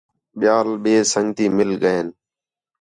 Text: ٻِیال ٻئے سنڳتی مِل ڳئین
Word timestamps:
ٻِیال 0.39 0.67
ٻئے 0.83 0.95
سنڳتی 1.11 1.45
مِل 1.57 1.71
ڳئین 1.81 2.07